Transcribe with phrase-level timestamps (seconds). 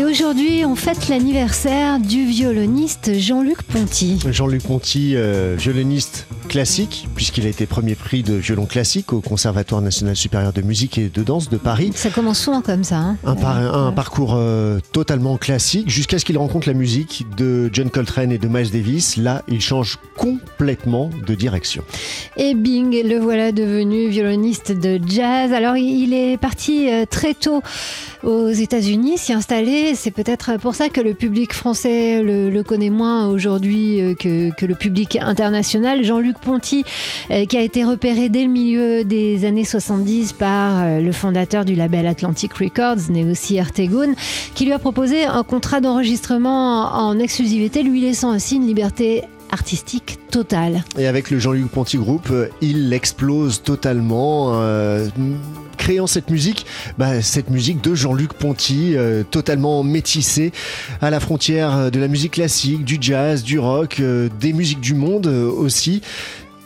[0.00, 4.18] Et aujourd'hui, on fête l'anniversaire du violoniste Jean-Luc Ponty.
[4.30, 9.82] Jean-Luc Ponty, euh, violoniste classique, puisqu'il a été premier prix de violon classique au Conservatoire
[9.82, 11.90] national supérieur de musique et de danse de Paris.
[11.94, 12.96] Ça commence souvent comme ça.
[12.96, 13.18] hein.
[13.26, 17.90] Un, par- un parcours euh, totalement classique jusqu'à ce qu'il rencontre la musique de John
[17.90, 19.18] Coltrane et de Miles Davis.
[19.18, 21.82] Là, il change complètement de direction.
[22.38, 25.52] Et bing, le voilà devenu violoniste de jazz.
[25.52, 27.62] Alors, il est parti euh, très tôt
[28.24, 29.89] aux États-Unis, s'y installer.
[29.94, 34.66] C'est peut-être pour ça que le public français le, connaît moins aujourd'hui euh, que, que
[34.66, 36.04] le public international.
[36.04, 36.84] Jean-Luc Ponty,
[37.30, 41.64] euh, qui a été repéré dès le milieu des années 70 par euh, le fondateur
[41.64, 44.14] du label Atlantic Records, né aussi Ertegun,
[44.54, 50.18] qui lui a proposé un contrat d'enregistrement en exclusivité, lui laissant ainsi une liberté artistique
[50.30, 50.84] totale.
[50.98, 54.52] Et avec le Jean-Luc Ponty Group, euh, il explose totalement.
[54.54, 55.08] euh,
[55.76, 56.66] créant cette musique,
[56.98, 60.52] bah, cette musique de Jean-Luc Ponty, euh, totalement métissée
[61.00, 64.02] à la frontière de la musique classique, du jazz, du rock,
[64.40, 66.02] des musiques du monde aussi.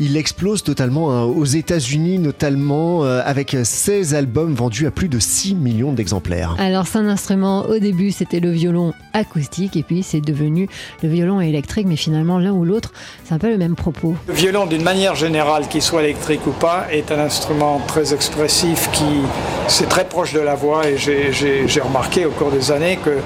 [0.00, 5.20] Il explose totalement hein, aux États-Unis, notamment euh, avec 16 albums vendus à plus de
[5.20, 6.56] 6 millions d'exemplaires.
[6.58, 10.68] Alors, son instrument, au début, c'était le violon acoustique, et puis c'est devenu
[11.02, 12.92] le violon électrique, mais finalement, l'un ou l'autre,
[13.24, 14.16] c'est un peu le même propos.
[14.26, 18.90] Le violon, d'une manière générale, qu'il soit électrique ou pas, est un instrument très expressif
[18.92, 19.04] qui
[19.68, 23.18] c'est très proche de la voix et j'ai remarqué au cours des années que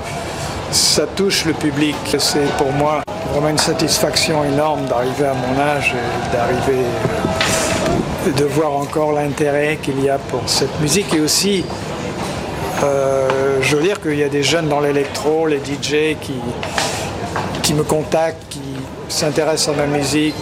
[0.70, 1.96] ça touche le public.
[2.18, 8.44] C'est pour moi vraiment une satisfaction énorme d'arriver à mon âge et d'arriver euh, de
[8.44, 11.64] voir encore l'intérêt qu'il y a pour cette musique et aussi
[12.84, 16.34] euh, je veux dire qu'il y a des jeunes dans l'électro, les DJ qui,
[17.62, 18.60] qui me contactent, qui
[19.08, 20.34] s'intéressent à ma musique,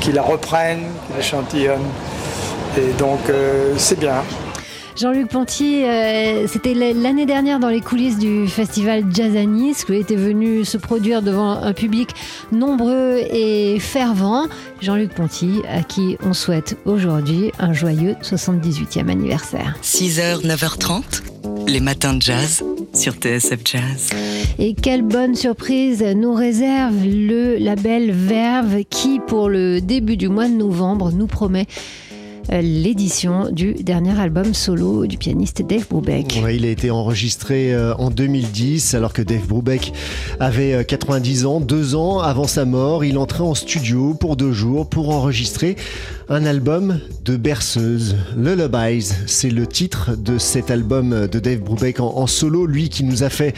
[0.00, 1.90] qui, la reprennent, qui l'échantillonnent.
[2.76, 4.22] Et donc euh, c'est bien.
[4.96, 10.16] Jean-Luc Ponty, euh, c'était l'année dernière dans les coulisses du festival Jazz à Nice, était
[10.16, 12.08] venu se produire devant un public
[12.50, 14.46] nombreux et fervent.
[14.80, 19.76] Jean-Luc Ponty, à qui on souhaite aujourd'hui un joyeux 78e anniversaire.
[19.82, 21.22] 6h, 9h30,
[21.66, 22.64] les matins de jazz
[22.94, 24.08] sur TSF Jazz.
[24.58, 30.48] Et quelle bonne surprise nous réserve le label Verve qui, pour le début du mois
[30.48, 31.66] de novembre, nous promet
[32.50, 36.40] l'édition du dernier album solo du pianiste Dave Brubeck.
[36.52, 39.92] Il a été enregistré euh, en 2010 alors que Dave Brubeck
[40.38, 41.60] avait euh, 90 ans.
[41.60, 45.76] Deux ans avant sa mort, il entrait en studio pour deux jours pour enregistrer
[46.28, 48.16] un album de berceuse.
[48.36, 52.66] Lullabies, c'est le titre de cet album de Dave Brubeck en, en solo.
[52.66, 53.54] Lui qui nous a fait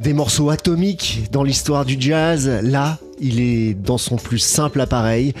[0.00, 2.50] des morceaux atomiques dans l'histoire du jazz.
[2.62, 5.34] Là, il est dans son plus simple appareil.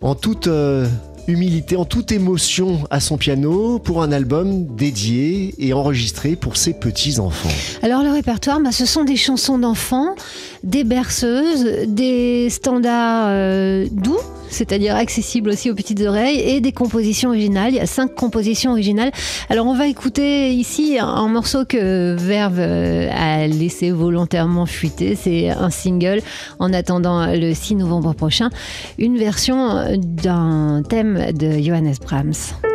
[0.00, 0.46] En toute...
[0.46, 0.86] euh,
[1.30, 6.74] humilité, en toute émotion à son piano pour un album dédié et enregistré pour ses
[6.74, 7.48] petits-enfants.
[7.82, 10.14] Alors le répertoire, bah, ce sont des chansons d'enfants,
[10.62, 14.18] des berceuses, des standards euh, doux,
[14.50, 17.70] c'est-à-dire accessibles aussi aux petites oreilles, et des compositions originales.
[17.72, 19.12] Il y a cinq compositions originales.
[19.48, 25.14] Alors on va écouter ici un, morceau que Verve euh, a laissé volontairement fuiter.
[25.14, 26.20] C'est un single
[26.58, 28.50] en attendant le 6 novembre prochain,
[28.98, 32.69] une version d'un thème de Johannes Brahms.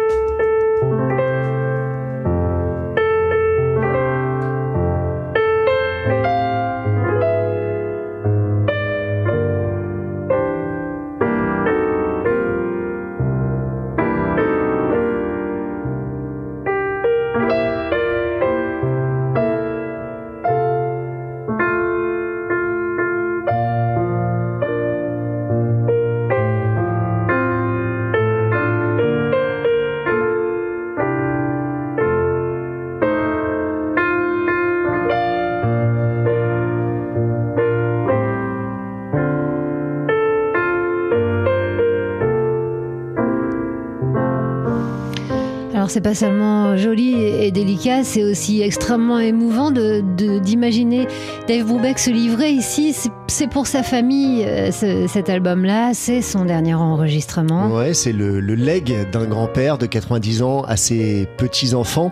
[45.86, 51.06] Alors c'est pas seulement joli et délicat, c'est aussi extrêmement émouvant de- de- d'imaginer
[51.48, 52.96] Dave Brubeck se livrer ici.
[53.28, 57.68] C'est- pour sa famille euh, ce- cet album-là, c'est son dernier enregistrement.
[57.68, 62.12] Ouais, c'est le, le leg d'un grand-père de 90 ans à ses petits-enfants.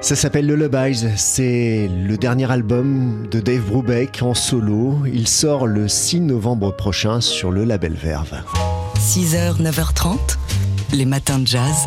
[0.00, 1.04] Ça s'appelle Lullabies.
[1.16, 5.00] C'est le dernier album de Dave Brubeck en solo.
[5.12, 8.40] Il sort le 6 novembre prochain sur le label Verve.
[8.98, 10.38] 6h, 9h30,
[10.94, 11.86] les matins de jazz.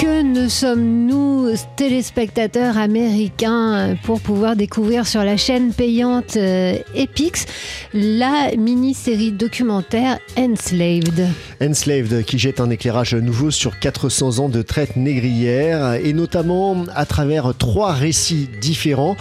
[0.00, 7.44] Que ne sommes-nous, téléspectateurs américains, pour pouvoir découvrir sur la chaîne payante euh, Epix
[7.92, 11.28] la mini-série documentaire Enslaved
[11.62, 17.04] Enslaved, qui jette un éclairage nouveau sur 400 ans de traite négrière, et notamment à
[17.04, 19.16] travers trois récits différents.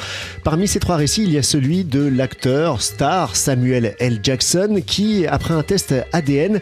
[0.45, 4.19] Parmi ces trois récits, il y a celui de l'acteur star Samuel L.
[4.23, 6.61] Jackson, qui, après un test ADN,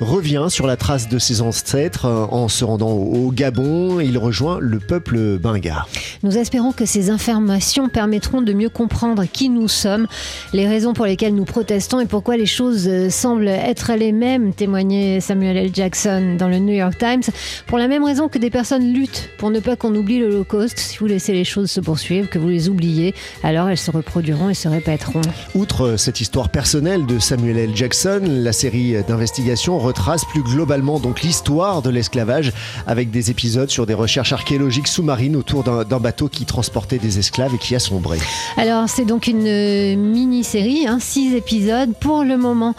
[0.00, 3.55] revient sur la trace de ses ancêtres en se rendant au Gabon.
[3.58, 5.86] Il rejoint le peuple benga.
[6.22, 10.06] Nous espérons que ces informations permettront de mieux comprendre qui nous sommes,
[10.52, 15.20] les raisons pour lesquelles nous protestons et pourquoi les choses semblent être les mêmes, témoignait
[15.20, 15.70] Samuel L.
[15.72, 17.22] Jackson dans le New York Times.
[17.66, 20.98] Pour la même raison que des personnes luttent pour ne pas qu'on oublie l'Holocauste, si
[20.98, 24.54] vous laissez les choses se poursuivre, que vous les oubliez, alors elles se reproduiront et
[24.54, 25.22] se répéteront.
[25.54, 27.70] Outre cette histoire personnelle de Samuel L.
[27.74, 32.52] Jackson, la série d'investigation retrace plus globalement donc l'histoire de l'esclavage
[32.86, 37.54] avec des épisodes sur des recherches archéologiques sous-marines autour d'un bateau qui transportait des esclaves
[37.54, 38.18] et qui a sombré.
[38.56, 41.92] Alors c'est donc une euh, mini-série, hein, six épisodes.
[42.00, 42.74] Pour le moment,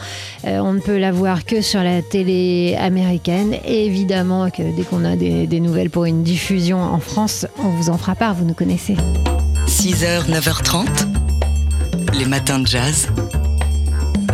[0.45, 3.55] euh, on ne peut la voir que sur la télé américaine.
[3.65, 7.69] Et évidemment que dès qu'on a des, des nouvelles pour une diffusion en France, on
[7.69, 8.95] vous en fera part, vous nous connaissez.
[9.67, 10.85] 6h, 9h30,
[12.17, 13.07] les matins de jazz.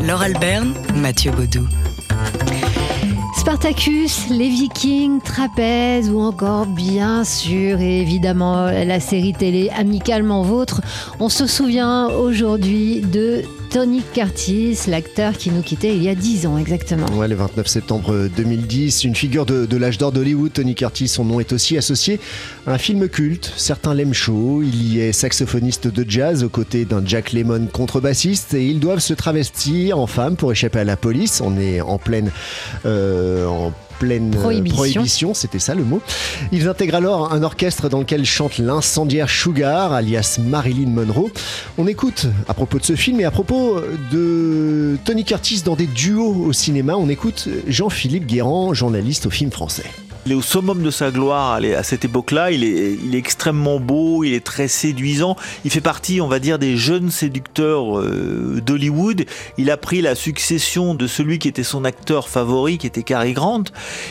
[0.05, 1.67] Laure Alberne, Mathieu Baudou.
[3.43, 10.79] Spartacus, les Vikings, Trapèze ou encore bien sûr et évidemment la série télé Amicalement Vôtre.
[11.19, 13.43] On se souvient aujourd'hui de
[13.73, 17.07] Tony Curtis, l'acteur qui nous quittait il y a 10 ans exactement.
[17.17, 21.39] Ouais, le 29 septembre 2010, une figure de, l'âge d'or d'Hollywood, Tony Curtis, son nom
[21.39, 22.19] est aussi associé
[22.67, 26.85] à un film culte, certains l'aiment chaud, il y est saxophoniste de jazz aux côtés
[26.85, 30.95] d'un Jack Lemmon contrebassiste et ils doivent se travestir en femme pour échapper à la
[30.95, 32.29] police, on est en pleine...
[32.85, 33.69] Euh,
[34.03, 36.01] pleine prohibition, c'était ça le mot.
[36.51, 41.31] Ils intègrent alors un orchestre dans lequel chante l'incendiaire Sugar, alias Marilyn Monroe.
[41.77, 43.79] On écoute, à propos de ce film et à propos
[44.11, 49.51] de Tony Curtis dans des duos au cinéma, on écoute Jean-Philippe Guérand, journaliste au film
[49.51, 49.85] français.
[50.25, 52.51] Il est au summum de sa gloire à cette époque-là.
[52.51, 55.35] Il est, extrêmement beau, il est très séduisant.
[55.65, 59.25] Il fait partie, on va dire, des jeunes séducteurs euh, d'Hollywood.
[59.57, 63.33] Il a pris la succession de celui qui était son acteur favori, qui était Cary
[63.33, 63.65] Grant.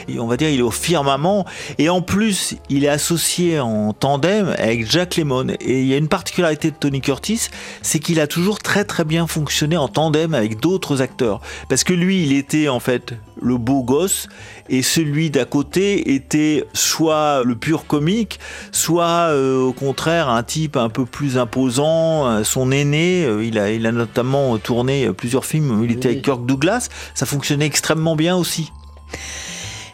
[0.06, 1.46] Et on va dire, il est au firmament.
[1.78, 5.48] Et en plus, il est associé en tandem avec Jack Lemmon.
[5.60, 7.48] Et il y a une particularité de Tony Curtis,
[7.80, 11.40] c'est qu'il a toujours très très bien fonctionné en tandem avec d'autres acteurs.
[11.70, 14.28] Parce que lui, il était en fait le beau gosse
[14.68, 18.38] et celui d'à côté était soit le pur comique,
[18.70, 23.24] soit euh, au contraire un type un peu plus imposant, euh, son aîné.
[23.24, 26.88] Euh, il, a, il a notamment tourné plusieurs films où il était avec Kirk Douglas.
[27.14, 28.72] Ça fonctionnait extrêmement bien aussi.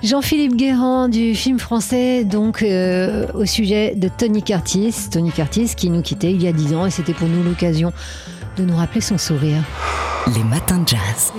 [0.02, 4.94] Jean-Philippe Guérand du film français, donc au sujet de Tony Curtis.
[5.10, 7.92] Tony Curtis qui nous quittait il y a dix ans et c'était pour nous l'occasion
[8.56, 9.62] de nous rappeler son sourire.
[10.36, 11.32] Les matins de jazz.